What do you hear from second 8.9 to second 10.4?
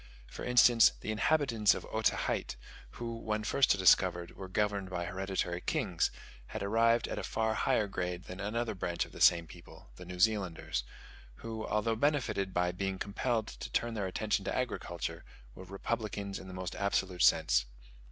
of the same people, the New